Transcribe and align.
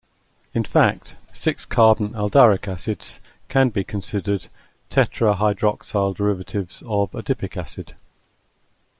In 0.55 0.63
fact, 0.63 1.15
six-carbon 1.31 2.15
aldaric 2.15 2.67
acids 2.67 3.19
can 3.49 3.69
be 3.69 3.83
considered 3.83 4.47
tetrahydroxyl 4.89 6.15
derivatives 6.15 6.81
of 6.87 7.11
adipic 7.11 7.55
acid. 7.55 7.93